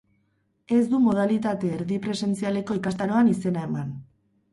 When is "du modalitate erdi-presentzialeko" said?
0.93-2.79